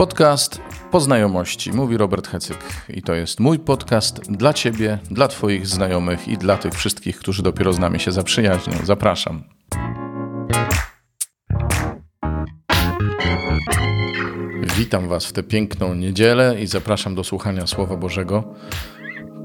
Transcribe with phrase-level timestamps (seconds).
[0.00, 0.60] Podcast
[0.90, 2.58] po znajomości, mówi Robert Hecyk.
[2.88, 7.42] I to jest mój podcast dla Ciebie, dla Twoich znajomych i dla tych wszystkich, którzy
[7.42, 8.72] dopiero z nami się zaprzyjaźnią.
[8.84, 9.44] Zapraszam.
[14.76, 18.54] Witam Was w tę piękną niedzielę i zapraszam do słuchania Słowa Bożego.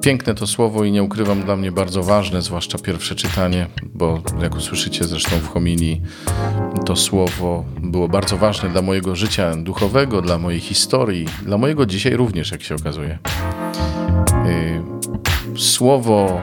[0.05, 4.55] Piękne to słowo i nie ukrywam dla mnie bardzo ważne, zwłaszcza pierwsze czytanie, bo jak
[4.55, 6.01] usłyszycie zresztą w homilii,
[6.85, 12.13] to słowo było bardzo ważne dla mojego życia duchowego, dla mojej historii, dla mojego dzisiaj
[12.13, 13.19] również, jak się okazuje.
[15.55, 16.41] Y, słowo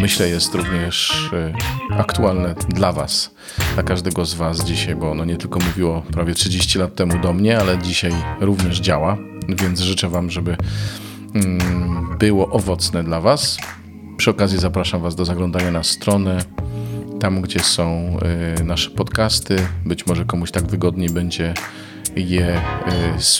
[0.00, 1.54] myślę jest również y,
[1.98, 3.34] aktualne dla Was,
[3.74, 7.32] dla każdego z Was dzisiaj, bo ono nie tylko mówiło prawie 30 lat temu do
[7.32, 9.16] mnie, ale dzisiaj również działa,
[9.48, 10.56] więc życzę Wam, żeby
[12.18, 13.58] było owocne dla Was.
[14.16, 16.38] Przy okazji zapraszam Was do zaglądania na stronę,
[17.20, 18.16] tam gdzie są
[18.60, 19.56] y, nasze podcasty.
[19.84, 21.54] Być może komuś tak wygodniej będzie
[22.16, 22.60] je,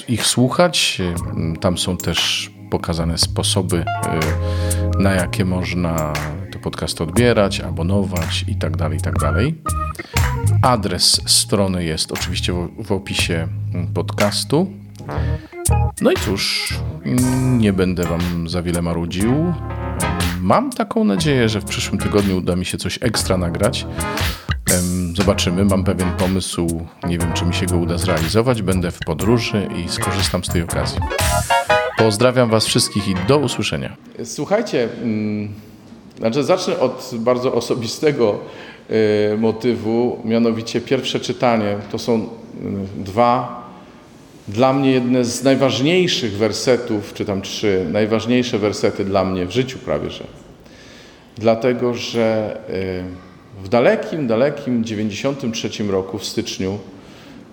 [0.09, 1.02] y, ich słuchać.
[1.60, 3.85] Tam są też pokazane sposoby,
[4.98, 6.13] na jakie można
[6.52, 8.76] te podcasty odbierać, abonować itd.
[8.76, 9.32] Tak itd.
[9.32, 9.79] Tak
[10.63, 13.48] Adres strony jest oczywiście w, w opisie
[13.95, 14.73] podcastu.
[16.01, 16.74] No i cóż,
[17.59, 19.54] nie będę Wam za wiele marudził.
[20.41, 23.87] Mam taką nadzieję, że w przyszłym tygodniu uda mi się coś ekstra nagrać.
[25.16, 26.66] Zobaczymy, mam pewien pomysł.
[27.09, 28.63] Nie wiem, czy mi się go uda zrealizować.
[28.63, 30.99] Będę w podróży i skorzystam z tej okazji.
[31.99, 33.96] Pozdrawiam Was wszystkich i do usłyszenia.
[34.24, 35.49] Słuchajcie, mm,
[36.19, 38.38] znaczy zacznę od bardzo osobistego
[39.35, 41.76] y, motywu, mianowicie pierwsze czytanie.
[41.93, 42.26] To są y,
[42.96, 43.68] dwa,
[44.49, 49.79] dla mnie jedne z najważniejszych wersetów, czy tam trzy, najważniejsze wersety dla mnie w życiu
[49.79, 50.24] prawie że.
[51.38, 52.57] Dlatego, że
[53.60, 56.79] y, w dalekim, dalekim 93 roku, w styczniu,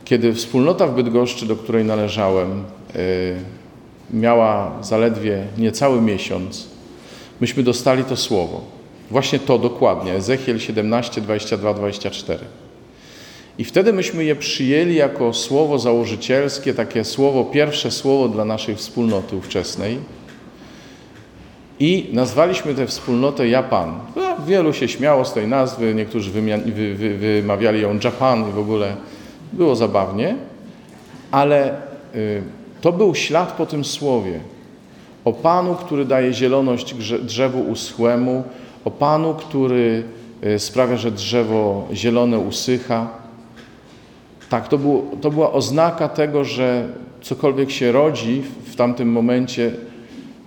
[0.06, 2.64] kiedy wspólnota w Bydgoszczy, do której należałem,
[4.14, 6.68] miała zaledwie niecały miesiąc,
[7.42, 8.62] myśmy dostali to słowo.
[9.12, 12.40] Właśnie to dokładnie, Ezechiel 17, 22, 24.
[13.58, 19.36] I wtedy myśmy je przyjęli jako słowo założycielskie, takie słowo, pierwsze słowo dla naszej wspólnoty
[19.36, 20.00] ówczesnej.
[21.80, 24.00] I nazwaliśmy tę wspólnotę Japan.
[24.16, 26.42] No, wielu się śmiało z tej nazwy, niektórzy wy,
[26.96, 28.96] wy, wymawiali ją Japan i w ogóle
[29.54, 30.36] było zabawnie,
[31.32, 31.82] ale
[32.16, 32.44] y,
[32.82, 34.40] to był ślad po tym słowie.
[35.26, 38.44] O Panu, który daje zieloność drzewu uschłemu,
[38.86, 40.04] o Panu, który
[40.46, 43.25] y, sprawia, że drzewo zielone usycha.
[44.50, 46.88] Tak, to, było, to była oznaka tego, że
[47.22, 49.72] cokolwiek się rodzi w tamtym momencie,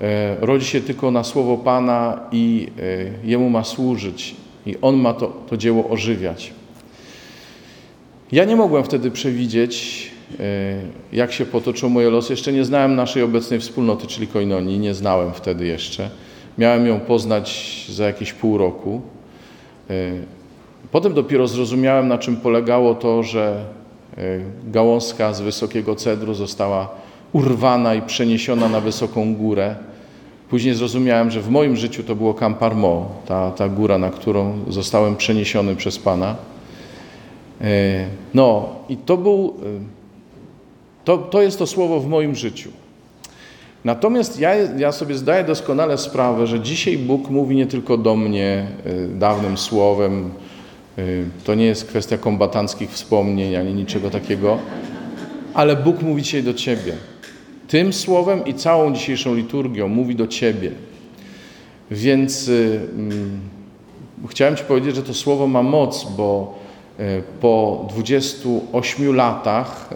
[0.01, 2.69] e, rodzi się tylko na słowo Pana i
[3.25, 4.37] e, Jemu ma służyć.
[4.67, 6.53] I On ma to, to dzieło ożywiać.
[8.33, 10.09] Ja nie mogłem wtedy przewidzieć,
[10.41, 10.81] E,
[11.13, 12.31] jak się potoczył moje los.
[12.31, 16.11] Jeszcze nie znałem naszej obecnej wspólnoty, czyli Koinonii, nie znałem wtedy jeszcze.
[16.59, 19.01] Miałem ją poznać za jakieś pół roku.
[20.91, 23.65] Potem dopiero zrozumiałem, na czym polegało to, że
[24.67, 26.89] gałązka z wysokiego cedru została
[27.33, 29.77] urwana i przeniesiona na wysoką górę.
[30.51, 35.17] Później zrozumiałem, że w moim życiu to było Camparmo, ta, ta góra, na którą zostałem
[35.17, 36.37] przeniesiony przez Pana.
[38.35, 39.55] No i to był
[41.05, 42.71] to, to jest to słowo w moim życiu.
[43.85, 48.67] Natomiast ja, ja sobie zdaję doskonale sprawę, że dzisiaj Bóg mówi nie tylko do mnie
[49.15, 50.31] dawnym słowem.
[50.99, 54.59] Y, to nie jest kwestia kombatanckich wspomnień ani niczego takiego,
[55.55, 56.93] ale Bóg mówi dzisiaj do ciebie.
[57.69, 60.71] Tym słowem i całą dzisiejszą liturgią mówi do ciebie.
[61.91, 63.41] Więc y, mm,
[64.29, 66.59] chciałem Ci powiedzieć, że to słowo ma moc, bo
[66.99, 69.91] E, po 28 latach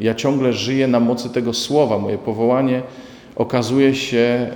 [0.00, 1.98] ja ciągle żyję na mocy tego słowa.
[1.98, 2.82] Moje powołanie
[3.36, 4.50] okazuje się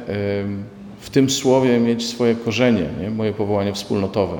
[1.00, 3.10] w tym słowie mieć swoje korzenie, nie?
[3.10, 4.38] moje powołanie wspólnotowe.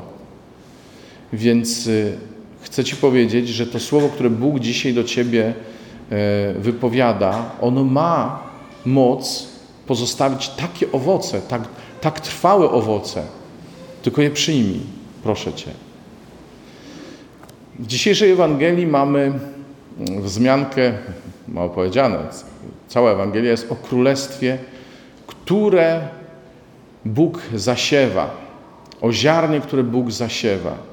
[1.32, 1.88] Więc
[2.62, 5.54] chcę Ci powiedzieć, że to słowo, które Bóg dzisiaj do Ciebie
[6.58, 8.42] wypowiada, ono ma
[8.86, 9.48] moc
[9.86, 11.62] pozostawić takie owoce, tak,
[12.00, 13.22] tak trwałe owoce.
[14.02, 14.80] Tylko je przyjmij,
[15.22, 15.70] proszę Cię.
[17.78, 19.32] W dzisiejszej Ewangelii mamy
[19.98, 20.92] wzmiankę,
[21.48, 22.18] mało powiedziane,
[22.88, 24.58] cała Ewangelia jest o królestwie,
[25.26, 26.08] które
[27.04, 28.30] Bóg zasiewa,
[29.00, 30.89] o ziarnie, które Bóg zasiewa,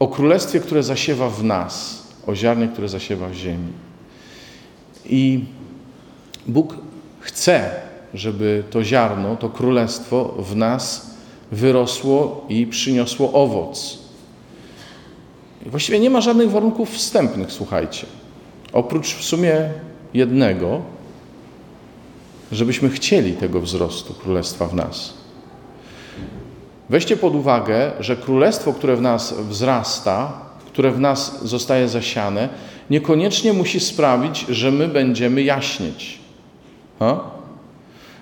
[0.00, 3.72] o królestwie, które zasiewa w nas, o ziarnie, które zasiewa w ziemi.
[5.06, 5.44] I
[6.46, 6.76] Bóg
[7.20, 7.70] chce,
[8.14, 11.10] żeby to ziarno, to królestwo w nas
[11.52, 13.98] wyrosło i przyniosło owoc.
[15.66, 18.06] Właściwie nie ma żadnych warunków wstępnych, słuchajcie.
[18.72, 19.70] Oprócz w sumie
[20.14, 20.80] jednego,
[22.52, 25.19] żebyśmy chcieli tego wzrostu Królestwa w nas.
[26.90, 30.32] Weźcie pod uwagę, że Królestwo, które w nas wzrasta,
[30.66, 32.48] które w nas zostaje zasiane,
[32.90, 36.18] niekoniecznie musi sprawić, że my będziemy jaśnieć.
[36.98, 37.20] Ha?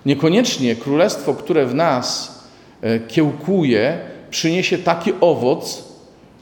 [0.06, 2.38] Niekoniecznie Królestwo, które w nas
[2.80, 3.98] e, kiełkuje,
[4.30, 5.84] przyniesie taki owoc,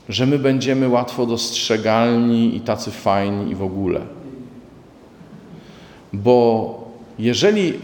[0.08, 4.00] że my będziemy łatwo dostrzegalni i tacy fajni i w ogóle.
[6.12, 6.88] Bo
[7.18, 7.74] jeżeli y,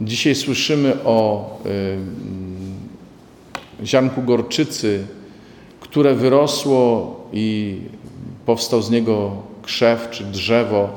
[0.00, 2.45] dzisiaj słyszymy o y,
[3.84, 5.06] ziarnku gorczycy,
[5.80, 7.76] które wyrosło i
[8.46, 10.88] powstał z niego krzew czy drzewo,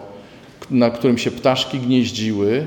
[0.72, 2.66] na którym się ptaszki gnieździły,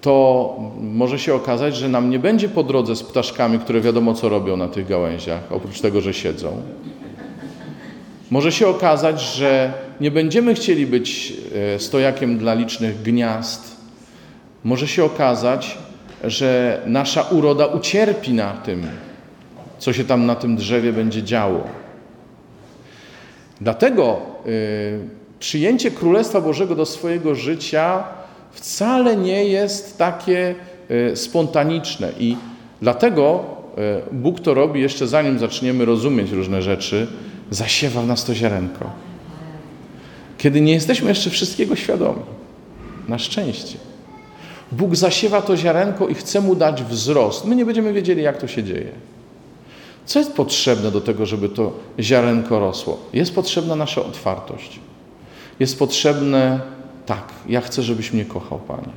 [0.00, 4.28] to może się okazać, że nam nie będzie po drodze z ptaszkami, które wiadomo co
[4.28, 6.62] robią na tych gałęziach, oprócz tego, że siedzą.
[8.30, 11.32] Może się okazać, że nie będziemy chcieli być
[11.74, 13.76] e, stojakiem dla licznych gniazd.
[14.64, 15.78] Może się okazać,
[16.24, 18.86] że nasza uroda ucierpi na tym,
[19.78, 21.64] co się tam na tym drzewie będzie działo.
[23.60, 25.00] Dlatego y,
[25.38, 28.04] przyjęcie Królestwa Bożego do swojego życia
[28.52, 30.54] wcale nie jest takie
[30.88, 32.36] e, spontaniczne i
[32.82, 33.44] dlatego
[33.78, 37.06] e, Bóg to robi jeszcze zanim zaczniemy rozumieć różne rzeczy,
[37.50, 38.90] zasiewa w nas to ziarenko.
[40.38, 42.22] Kiedy nie jesteśmy jeszcze wszystkiego świadomi.
[43.08, 43.78] Na szczęście.
[44.72, 47.44] Bóg zasiewa to ziarenko i chce mu dać wzrost.
[47.44, 48.92] My nie będziemy wiedzieli, jak to się dzieje.
[50.06, 52.98] Co jest potrzebne do tego, żeby to ziarenko rosło?
[53.12, 54.80] Jest potrzebna nasza otwartość.
[55.60, 56.60] Jest potrzebne
[57.06, 58.92] tak, ja chcę, żebyś mnie kochał, Panie.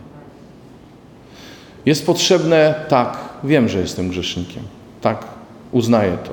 [1.85, 4.63] Jest potrzebne, tak, wiem, że jestem grzesznikiem.
[5.01, 5.25] Tak,
[5.71, 6.31] uznaję to.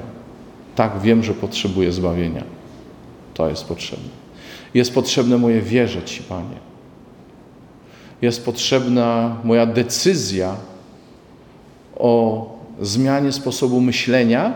[0.77, 2.45] Tak, wiem, że potrzebuję zbawienia.
[3.35, 4.09] To jest potrzebne.
[4.75, 6.57] Jest potrzebne moje wierze Ci, Panie.
[8.23, 10.57] Jest potrzebna moja decyzja
[11.97, 12.47] o
[12.81, 14.55] zmianie sposobu myślenia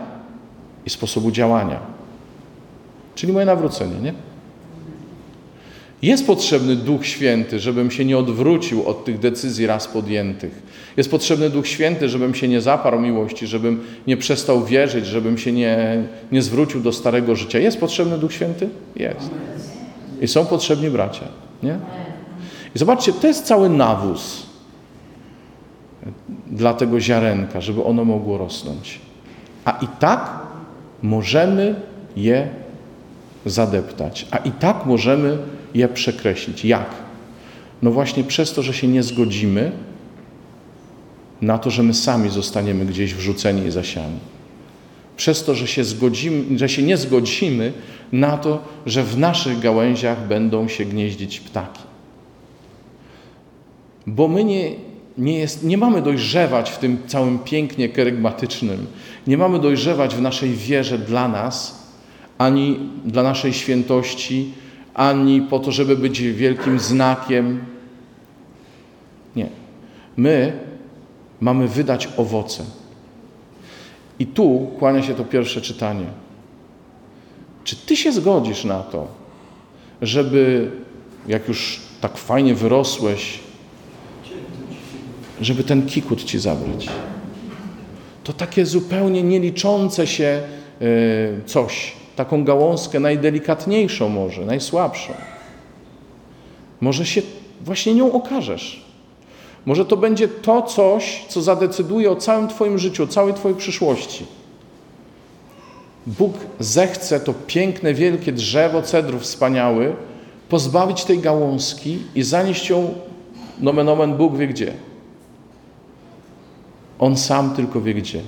[0.85, 1.79] i sposobu działania.
[3.15, 4.13] Czyli moje nawrócenie, nie?
[6.01, 10.63] Jest potrzebny Duch Święty, żebym się nie odwrócił od tych decyzji raz podjętych.
[10.97, 15.51] Jest potrzebny Duch Święty, żebym się nie zaparł miłości, żebym nie przestał wierzyć, żebym się
[15.51, 17.59] nie, nie zwrócił do starego życia.
[17.59, 18.69] Jest potrzebny Duch Święty?
[18.95, 19.29] Jest.
[20.21, 21.27] I są potrzebni bracia.
[21.63, 21.79] Nie?
[22.75, 24.45] I zobaczcie, to jest cały nawóz
[26.47, 28.99] dla tego ziarenka, żeby ono mogło rosnąć.
[29.65, 30.39] A i tak
[31.01, 31.75] możemy
[32.15, 32.49] je
[33.45, 34.27] zadeptać.
[34.31, 35.37] A i tak możemy
[35.73, 36.65] je przekreślić.
[36.65, 36.89] Jak?
[37.81, 39.71] No właśnie przez to, że się nie zgodzimy
[41.41, 44.19] na to, że my sami zostaniemy gdzieś wrzuceni i zasiani.
[45.17, 47.73] Przez to, że się, zgodzimy, że się nie zgodzimy
[48.11, 51.81] na to, że w naszych gałęziach będą się gnieździć ptaki.
[54.07, 54.71] Bo my nie,
[55.17, 58.85] nie, jest, nie mamy dojrzewać w tym całym pięknie kerygmatycznym,
[59.27, 61.85] nie mamy dojrzewać w naszej wierze dla nas,
[62.37, 64.53] ani dla naszej świętości,
[64.93, 67.65] ani po to, żeby być wielkim znakiem.
[69.35, 69.49] Nie.
[70.17, 70.59] My
[71.41, 72.63] mamy wydać owoce.
[74.19, 76.05] I tu kłania się to pierwsze czytanie.
[77.63, 79.07] Czy ty się zgodzisz na to,
[80.01, 80.71] żeby,
[81.27, 83.39] jak już tak fajnie wyrosłeś,
[85.41, 86.87] żeby ten kikut ci zabrać?
[88.23, 90.41] To takie zupełnie nieliczące się
[90.81, 90.85] e,
[91.45, 95.13] coś taką gałązkę najdelikatniejszą może, najsłabszą.
[96.81, 97.21] Może się
[97.61, 98.85] właśnie nią okażesz.
[99.65, 104.25] Może to będzie to coś, co zadecyduje o całym Twoim życiu, o całej Twojej przyszłości.
[106.07, 109.95] Bóg zechce to piękne, wielkie drzewo cedrów wspaniały
[110.49, 112.93] pozbawić tej gałązki i zanieść ją,
[113.59, 114.73] nomen omen, Bóg wie gdzie.
[116.99, 118.21] On sam tylko wie gdzie.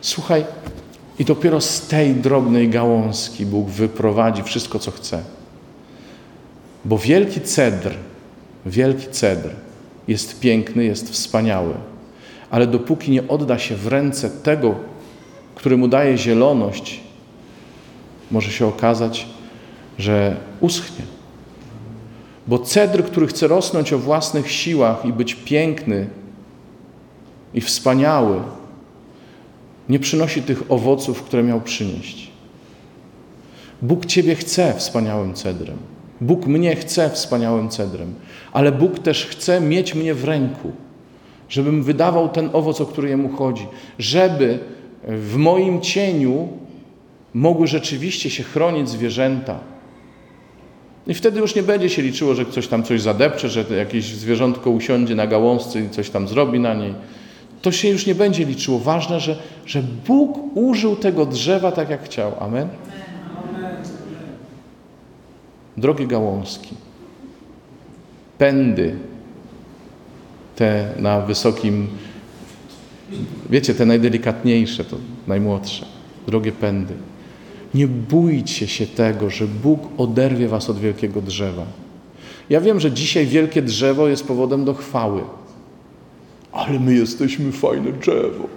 [0.00, 0.44] Słuchaj,
[1.18, 5.22] i dopiero z tej drobnej gałązki Bóg wyprowadzi wszystko, co chce.
[6.84, 7.94] Bo wielki cedr,
[8.66, 9.50] wielki cedr
[10.08, 11.74] jest piękny, jest wspaniały,
[12.50, 14.74] ale dopóki nie odda się w ręce tego,
[15.54, 17.00] który mu daje zieloność,
[18.30, 19.26] może się okazać,
[19.98, 21.04] że uschnie.
[22.46, 26.06] Bo cedr, który chce rosnąć o własnych siłach i być piękny
[27.54, 28.40] i wspaniały,
[29.88, 32.30] nie przynosi tych owoców, które miał przynieść.
[33.82, 35.76] Bóg Ciebie chce wspaniałym cedrem.
[36.20, 38.14] Bóg mnie chce wspaniałym cedrem,
[38.52, 40.72] ale Bóg też chce mieć mnie w ręku,
[41.48, 43.66] żebym wydawał ten owoc, o który Jemu chodzi,
[43.98, 44.58] żeby
[45.08, 46.48] w moim cieniu
[47.34, 49.58] mogły rzeczywiście się chronić zwierzęta,
[51.06, 54.70] I wtedy już nie będzie się liczyło, że ktoś tam coś zadepcze, że jakieś zwierzątko
[54.70, 56.94] usiądzie na gałązce i coś tam zrobi na niej.
[57.64, 58.78] To się już nie będzie liczyło.
[58.78, 62.32] Ważne, że, że Bóg użył tego drzewa tak, jak chciał.
[62.40, 62.68] Amen?
[65.76, 66.74] Drogie gałązki,
[68.38, 68.96] pędy,
[70.56, 71.88] te na wysokim,
[73.50, 75.86] wiecie, te najdelikatniejsze, to najmłodsze,
[76.26, 76.94] drogie pędy.
[77.74, 81.64] Nie bójcie się tego, że Bóg oderwie was od wielkiego drzewa.
[82.50, 85.22] Ja wiem, że dzisiaj wielkie drzewo jest powodem do chwały.
[86.54, 88.48] Ale my jesteśmy fajne drzewo.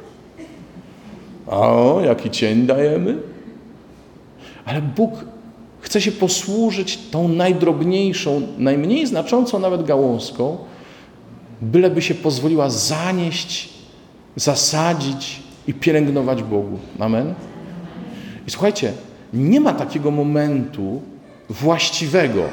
[1.48, 3.18] A o, jaki cień dajemy?
[4.66, 5.12] Ale Bóg
[5.82, 10.58] chce się posłużyć tą najdrobniejszą, najmniej znaczącą nawet gałązką,
[11.62, 13.70] byleby się pozwoliła zanieść,
[14.36, 16.80] zasadzić i pielęgnować Bogu.
[17.00, 17.34] Amen?
[18.48, 18.94] I słuchajcie,
[19.34, 21.02] nie ma takiego momentu
[21.50, 22.44] właściwego.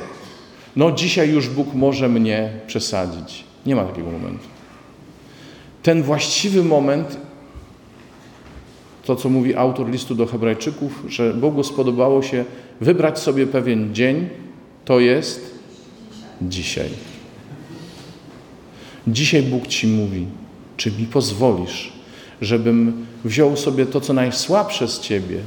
[0.76, 3.44] No, dzisiaj już Bóg może mnie przesadzić.
[3.66, 4.53] Nie ma takiego momentu.
[5.84, 7.16] Ten właściwy moment,
[9.04, 12.44] to co mówi autor listu do Hebrajczyków, że Bogu spodobało się
[12.80, 14.28] wybrać sobie pewien dzień,
[14.84, 15.58] to jest
[16.42, 16.88] dzisiaj.
[19.06, 20.26] Dzisiaj Bóg ci mówi,
[20.76, 21.92] czy mi pozwolisz,
[22.40, 25.38] żebym wziął sobie to, co najsłabsze z ciebie,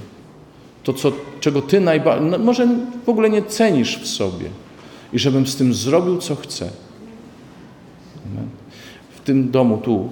[0.83, 2.67] to, co, czego ty najbardziej, no, może
[3.05, 4.49] w ogóle nie cenisz w sobie,
[5.13, 6.69] i żebym z tym zrobił, co chcę.
[9.15, 10.09] W tym domu tu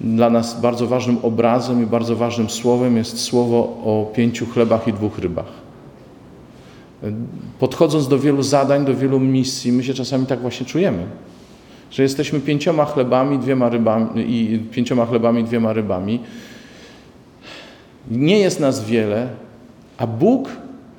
[0.00, 4.92] dla nas bardzo ważnym obrazem i bardzo ważnym słowem jest słowo o pięciu chlebach i
[4.92, 5.64] dwóch rybach.
[7.58, 11.06] Podchodząc do wielu zadań, do wielu misji, my się czasami tak właśnie czujemy,
[11.90, 16.20] że jesteśmy pięcioma chlebami, dwiema rybami i pięcioma chlebami, dwiema rybami.
[18.10, 19.28] Nie jest nas wiele,
[19.98, 20.48] a Bóg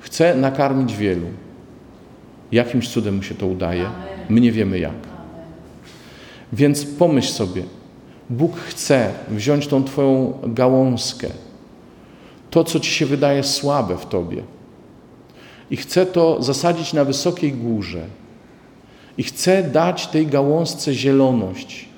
[0.00, 1.26] chce nakarmić wielu.
[2.52, 3.86] Jakimś cudem mu się to udaje.
[4.28, 4.94] My nie wiemy jak.
[6.52, 7.62] Więc pomyśl sobie,
[8.30, 11.28] Bóg chce wziąć tą Twoją gałązkę,
[12.50, 14.42] to, co Ci się wydaje słabe w Tobie,
[15.70, 18.06] i chce to zasadzić na wysokiej górze,
[19.18, 21.88] i chce dać tej gałązce zieloność.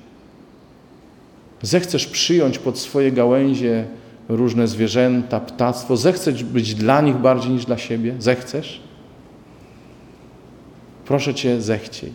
[1.61, 3.87] Zechcesz przyjąć pod swoje gałęzie
[4.29, 8.15] różne zwierzęta, ptactwo, zechcesz być dla nich bardziej niż dla siebie?
[8.19, 8.81] Zechcesz?
[11.05, 12.13] Proszę Cię, zechciej,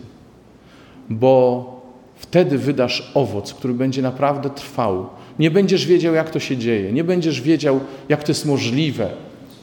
[1.09, 1.74] bo
[2.15, 5.05] wtedy wydasz owoc, który będzie naprawdę trwał.
[5.39, 7.79] Nie będziesz wiedział, jak to się dzieje, nie będziesz wiedział,
[8.09, 9.09] jak to jest możliwe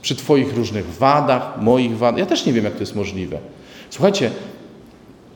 [0.02, 2.18] przy Twoich różnych wadach, moich wadach.
[2.18, 3.38] Ja też nie wiem, jak to jest możliwe.
[3.90, 4.30] Słuchajcie,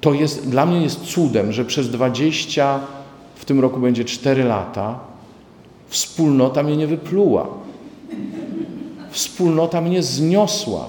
[0.01, 2.81] to jest, dla mnie jest cudem, że przez 20,
[3.35, 4.99] w tym roku będzie 4 lata,
[5.89, 7.47] wspólnota mnie nie wypluła.
[9.11, 10.87] Wspólnota mnie zniosła,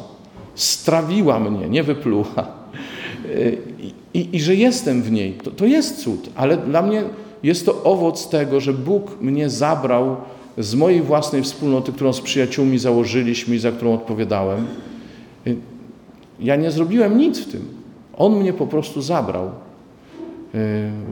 [0.56, 2.48] strawiła mnie, nie wypluła.
[3.80, 5.34] I, i, i że jestem w niej.
[5.34, 7.04] To, to jest cud, ale dla mnie
[7.44, 10.16] jest to owoc tego, że Bóg mnie zabrał
[10.58, 14.68] z mojej własnej wspólnoty, którą z przyjaciółmi założyliśmy i za którą odpowiadałem.
[16.40, 17.66] Ja nie zrobiłem nic w tym.
[18.18, 19.52] On mnie po prostu zabrał.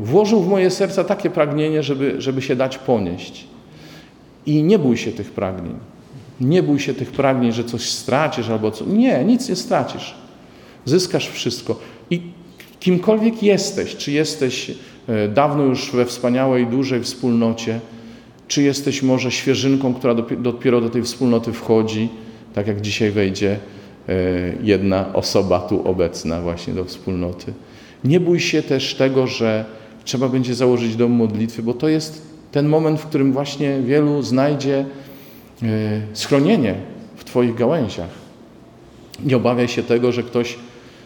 [0.04, 3.48] Włożył w moje serca takie pragnienie, żeby, żeby się dać ponieść.
[4.46, 5.76] I nie bój się tych pragnień.
[6.42, 8.86] Nie bój się tych pragnień, że coś stracisz albo co.
[8.86, 10.16] Nie, nic nie stracisz.
[10.86, 11.80] Zyskasz wszystko.
[12.10, 12.22] I
[12.80, 14.72] kimkolwiek jesteś, czy jesteś
[15.08, 17.80] e, dawno już we wspaniałej, dużej wspólnocie,
[18.48, 22.10] czy jesteś może świeżynką, która dopiero do tej wspólnoty wchodzi,
[22.54, 23.60] tak jak dzisiaj wejdzie
[24.10, 24.14] e,
[24.64, 27.54] jedna osoba tu obecna właśnie do wspólnoty.
[28.04, 29.66] Nie bój się też tego, że
[30.04, 32.22] trzeba będzie założyć dom modlitwy, bo to jest
[32.52, 34.86] ten moment, w którym właśnie wielu znajdzie
[35.64, 35.66] e,
[36.14, 36.76] schronienie
[37.16, 38.10] w Twoich gałęziach.
[39.26, 40.58] Nie obawiaj się tego, że ktoś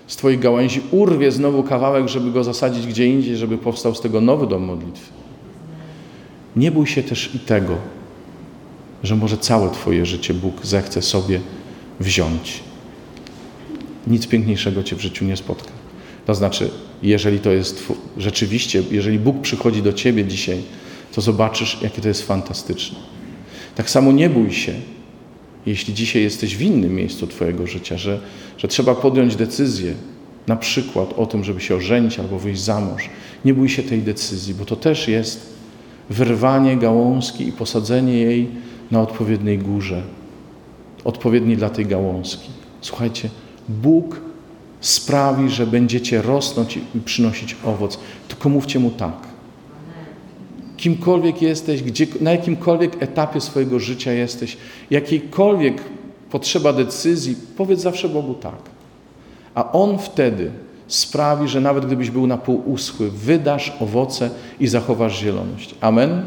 [0.10, 4.22] z Twoich gałęzi urwie znowu kawałek, żeby go zasadzić gdzie indziej, żeby powstał z tego
[4.22, 5.12] nowy dom modlitwy.
[6.56, 7.76] Nie bój się też i tego,
[9.04, 11.40] że może całe Twoje życie Bóg zechce sobie
[12.00, 12.60] wziąć.
[14.08, 15.72] Nic piękniejszego Cię w życiu nie spotka.
[16.26, 16.72] To znaczy,
[17.04, 17.84] jeżeli to jest
[18.18, 20.62] rzeczywiście, jeżeli Bóg przychodzi do Ciebie dzisiaj,
[21.16, 23.00] to zobaczysz, jakie to jest fantastyczne.
[23.76, 24.74] Tak samo nie bój się,
[25.66, 28.20] jeśli dzisiaj jesteś w innym miejscu Twojego życia, że,
[28.58, 29.94] że trzeba podjąć decyzję,
[30.48, 33.10] na przykład o tym, żeby się ożenić albo wyjść za mąż.
[33.46, 35.54] Nie bój się tej decyzji, bo to też jest
[36.10, 38.48] wyrwanie gałązki i posadzenie jej
[38.92, 40.04] na odpowiedniej górze,
[41.04, 42.50] odpowiedniej dla tej gałązki.
[42.82, 43.30] Słuchajcie,
[43.70, 44.22] Bóg
[44.82, 48.00] sprawi, że będziecie rosnąć i przynosić owoc.
[48.28, 49.29] Tylko mówcie Mu tak
[50.80, 54.58] kimkolwiek jesteś, gdzie, na jakimkolwiek etapie swojego życia jesteś,
[54.90, 55.82] jakiejkolwiek
[56.32, 58.60] potrzeba decyzji, powiedz zawsze Bogu tak.
[59.56, 60.52] a On wtedy
[60.88, 65.76] sprawi, że nawet gdybyś był na pół uschły, wydasz owoce i zachowasz zieloność.
[65.82, 66.26] Amen.